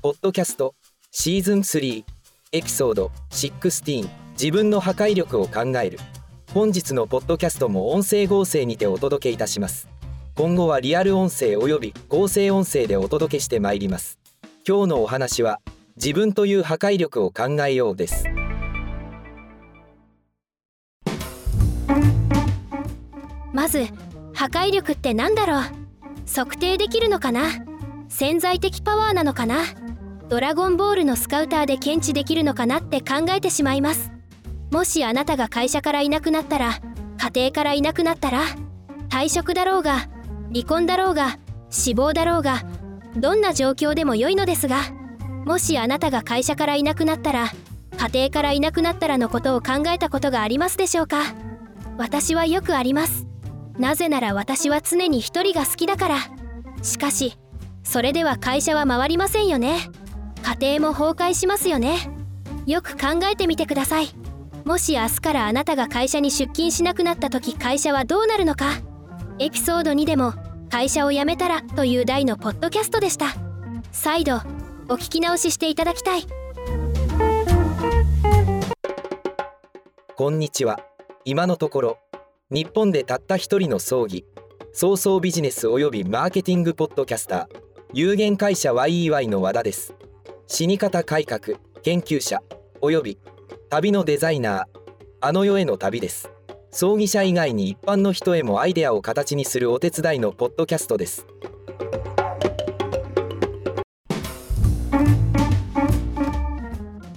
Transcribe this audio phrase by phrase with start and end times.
[0.00, 0.76] ポッドキャスト
[1.10, 2.04] シーズン3
[2.52, 5.98] エピソード16自分の破壊力を考える。
[6.54, 9.88] 本日のポッドキャストも音声合成にてお届けいたします。
[10.36, 14.20] 今後はリアル音声および合成音声でお届けしてまいります。
[14.64, 15.60] 今日のお話は
[15.96, 18.24] 自分という破壊力を考えようです。
[23.52, 23.86] まず
[24.32, 25.62] 破壊力って何だろう？
[26.32, 27.48] 測定できるのかな？
[28.08, 29.64] 潜在的パワーなのかな？
[30.28, 34.12] ドラゴンボールのスカウターで検知できるのかなって考えてしまいます。
[34.70, 36.72] もしあなたが会社からいなくなったら
[37.16, 38.42] 家庭からいなくなったら
[39.08, 40.08] 退職だろうが
[40.52, 41.38] 離婚だろうが
[41.70, 42.62] 死亡だろうが
[43.16, 44.82] どんな状況でも良いのですが
[45.46, 47.50] もしあなたが会社からいなくなったら
[47.96, 51.22] 家庭からいなくなったらのことを考えたことがありますでしょうか？
[51.96, 53.26] 私はよくあります。
[53.78, 56.16] なぜなら私は常に一人が好きだから。
[56.82, 57.38] しかし
[57.82, 59.78] それでは会社は回りませんよね。
[60.42, 62.10] 家庭も崩壊しますよね。
[62.66, 64.08] よく考えてみてください。
[64.64, 68.66] もし明日からあなたが会社に出勤しなくなった時会社はどうなるのか。
[69.38, 70.34] エピソード2でも
[70.68, 73.34] 会社を辞めたらという題のポッドキャストでした。
[73.92, 74.36] 再度
[74.88, 76.22] お聞き直ししていただきたい。
[80.16, 80.80] こんにちは。
[81.24, 81.98] 今のところ
[82.50, 84.24] 日本でたった一人の葬儀
[84.72, 87.60] 早々ビジネスおよびマーケティングポッドキャスター
[87.92, 89.94] 有限会社 YEY の和田です。
[90.50, 92.40] 死に方改革研究者
[92.80, 93.18] および
[93.68, 94.64] 旅のデザイナー
[95.20, 96.30] あの世への旅です。
[96.70, 101.26] 葬儀者以外に一般の人へもアイデアを形にするお手伝いのポッドキャストです。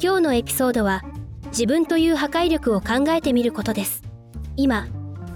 [0.00, 1.02] 今日のエピソードは
[1.46, 4.02] 自分という破壊力を考えてみることです。
[4.56, 4.86] 今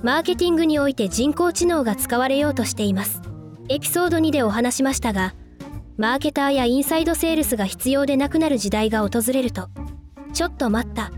[0.04, 3.20] マーケティングにおいて人工知能が使われようとしています。
[3.68, 5.34] エピソード2でお話しましたが
[6.00, 9.68] マーケターやインサイドセールスが必要でなくなる時代が訪れると
[10.32, 11.12] ちょっと待った。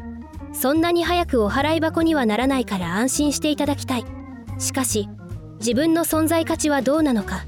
[0.53, 4.05] そんなに早くお払い箱にはならないから安心していただきたい。
[4.59, 5.09] しかし
[5.61, 7.45] 自分の存在価値はどうなのか。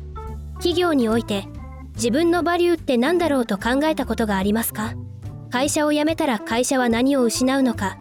[0.58, 1.48] 企業において
[1.96, 4.94] 自分のバリューって何だろうと考えたことがありますか？
[5.50, 7.98] 会社を辞めたら会社は何を失うのか？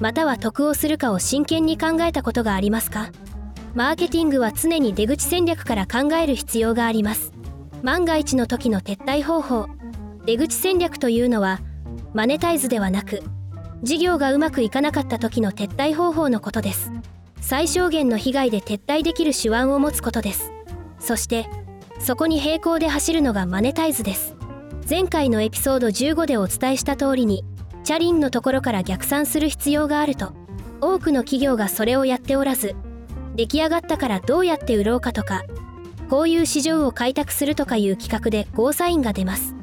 [0.00, 3.12] または得をするかを真剣に考えたことがありますか？
[3.76, 7.30] マーケティングは常に出口戦略から考える必要があります。
[7.84, 9.66] 万が一の時の撤退方法。
[10.24, 11.60] 出口戦略というのは
[12.14, 13.22] マネタイズではなく
[13.82, 16.90] 事業がうまくいかなかった時の撤退方法のことです。
[17.42, 20.50] 最小限の被害で撤退できる手腕を持つことです。
[20.98, 21.46] そして
[21.98, 24.34] そこに並行で走るのがマネタイズです。
[24.88, 27.44] 前回のエピソード15でお伝えした通りに
[27.84, 30.32] チャリンのところから逆算する必要があると
[30.80, 32.74] 多くの企業がそれをやっておらず
[33.34, 35.44] 出来上がったからどうやって売ろうかとか
[36.08, 39.54] こういう市場を開拓するとかいう企画でゴーサインが出ます。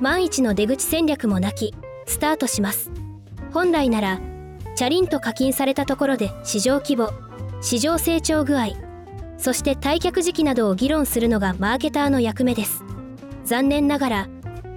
[0.00, 1.74] 万一の出口戦略もなき
[2.06, 2.90] スタートします。
[3.52, 4.20] 本来なら
[4.76, 7.10] チャリンと課金されたところで市場規模
[7.60, 8.68] 市場成長具合
[9.36, 12.84] そして退却時期などを議論するのがマーケターの役目です。
[13.44, 14.28] 残念ながら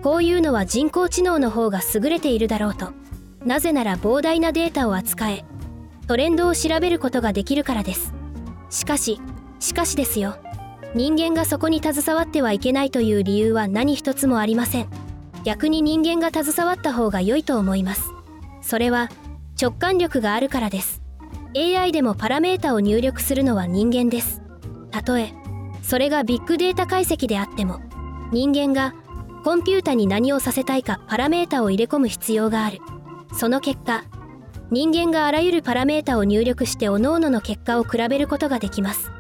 [0.02, 2.92] こういうのは人工知能の方が優れているだろうと。
[3.46, 5.44] なぜなら膨大なデータを扱え
[6.08, 8.14] トレンドを調べることができるからです。
[8.70, 9.20] しかし
[9.60, 10.38] しかしですよ。
[10.96, 14.88] 人間がそこに携わってはいけないという理由は何一つもありません。
[15.44, 18.14] 逆に人間が携わった方が良いと思います。
[18.62, 19.10] それは
[19.60, 21.02] 直感力があるからです。
[21.56, 24.42] AI でもパラメータを入力するのは人間です。
[24.92, 25.34] たとえ
[25.82, 27.82] それがビッグデータ解析であっても
[28.32, 28.94] 人間が
[29.44, 32.80] コンピュータに何をさせたいかパラメータを入れ込む必要がある。
[33.34, 34.04] その結果
[34.70, 39.12] 人間があらゆるパラメータを入力して各々の結果を比べることができます。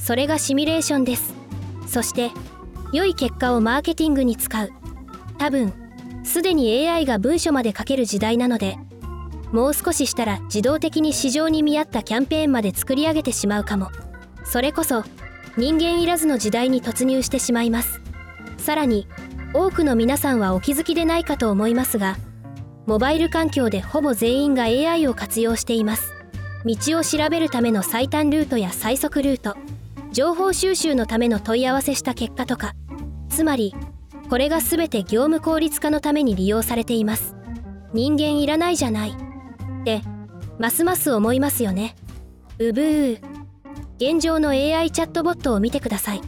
[0.00, 1.34] それがシミュレーションです。
[1.86, 2.30] そして
[2.92, 4.72] 良い結果をマーケティングに使う。
[5.38, 5.72] 多分
[6.24, 8.76] すでに AI が文書まで書ける時代なので
[9.52, 13.90] もう少ししたら自動的に市場に見合ったキャンペーンまで作り上げてしまうかも。
[14.44, 15.04] それこそ
[15.56, 18.00] 人間いらずの時代に突入してしまいます。
[18.58, 19.06] さらに
[19.52, 22.16] 多くの皆さんはお気づきでないかと思いますが
[22.86, 26.12] モバイル環境でほぼ全員が AI を活用しています。
[26.64, 29.56] 道を調べるための最短ルートや最速ルート。
[30.12, 32.74] 情報収集のための問い合わせした結果とか。
[33.28, 33.74] つまり
[34.28, 37.34] これが全て業務効率化のために利用されています。
[37.92, 39.10] 人間いらないじゃない。
[39.80, 40.02] って
[40.58, 41.96] ますます思いますよね。
[42.58, 43.20] うぶー。
[43.96, 46.20] 現状の AI チャットボットを見てください。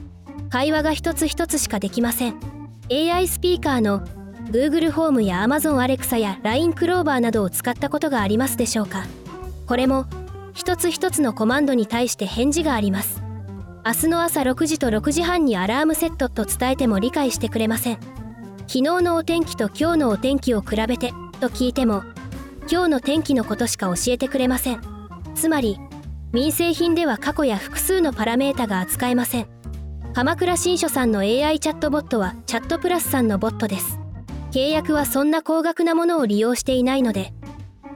[0.51, 2.37] 会話が一つ一つしかできません。
[2.91, 4.07] AI スピーカーの
[4.51, 9.05] Google ホームや Amazon Alexa や LINE クローバーなどを使ったことがありますでしょうか。
[9.67, 10.07] これも
[10.53, 13.22] 一つ一つのコマンドに対して返事があります。
[13.85, 17.99] 明日の朝6時と6時半にアラームセットと伝えても理解してくれません。
[18.69, 22.05] 昨日のお天気と今日のお天気を比べてと聞いても
[22.71, 24.81] 今日の天気のことしか教えてくれません。
[25.35, 25.81] つまり
[26.31, 29.49] 民生品では過去や複数のパラメータが扱えません。
[30.15, 33.99] 鎌倉新書さんの AI チャットボットはチャットプラスさんのボットです。
[34.53, 37.33] 契約はそんな高額なものを利用していないので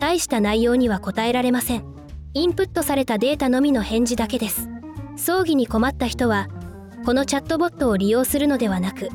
[0.01, 1.85] 大した内容には答えられません。
[2.35, 4.69] インプットされたデータのみの返事だけです。
[5.27, 6.47] 葬儀に困った人は
[7.05, 9.09] このチャットボットを利用するのではなく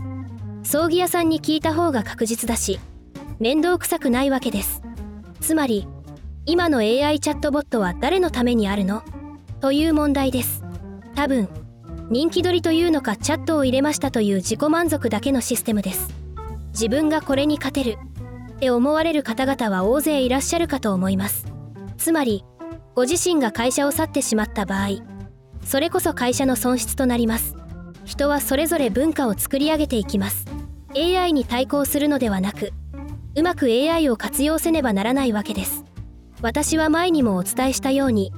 [0.62, 2.82] 葬儀屋さんに聞いた方が確実だし
[3.40, 4.82] 面倒くさくないわけです。
[5.40, 5.88] つまり
[6.46, 9.04] 今の AI チャットボットは誰のためにあるの？
[9.62, 10.66] という問題です。
[11.16, 11.48] 多分
[12.10, 16.14] 人気取りというのかチャットを入れましたという自己満足だけのシステムです。
[16.74, 17.98] 自分がこれに勝てる
[18.56, 21.46] って思われる方々は大勢いらっしゃるかと思います。
[21.98, 22.44] つまり
[22.96, 25.10] ご自身が会社を去ってしまった場合
[25.64, 27.56] それこそ会社の損失となります。
[28.06, 30.46] 人はそれぞれ文化を作り上げていきます。
[30.96, 32.74] AI に対抗するのではなく
[33.36, 35.86] うまく AI を活用せねばならないわけです。
[36.42, 38.34] 私は前にもお伝えしたように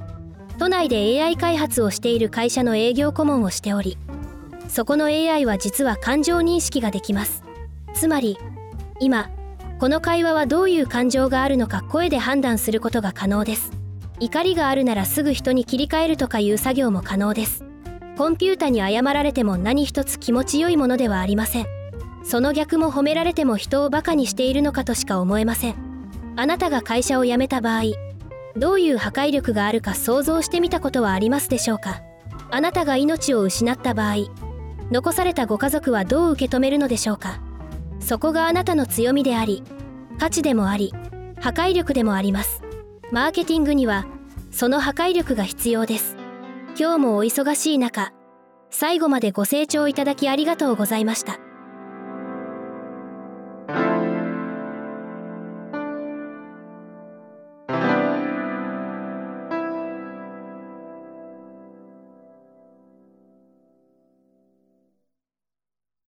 [0.58, 3.96] 都内で AI 開発をしている会社の営業顧問をしており
[4.68, 7.42] そこの AI は実は感情認識ができます。
[7.94, 8.38] つまり
[9.00, 9.30] 今
[9.78, 13.83] この会話はどういう感情があるのか声で判断することが可能です。
[14.20, 17.64] 怒りがあるならすぐ人に切り替えるとかいう作業も可能です。
[18.16, 21.66] コンピュータに謝られても何一つ気持ちよいものではありません。
[22.22, 25.74] その逆も褒められても人をバカにしているのかとしか思えません。
[26.36, 27.82] あなたが会社を辞めた場合
[28.56, 32.02] どういう破壊力があるか想像してみたことはありますでしょうか？
[32.50, 34.28] あなたが命を失った場合
[34.90, 37.40] 残されたご家族はどう受け止めるのでしょうか？
[37.98, 39.64] そこがあなたの強みであり
[40.20, 40.94] 価値でもあり
[41.40, 42.62] 破壊力でもあります。
[43.14, 44.06] マーケティングには
[44.50, 46.16] その破壊力が必要です。
[46.76, 48.12] 今日もお忙しい中
[48.70, 51.38] 最後までご清聴いただきありがとうございました。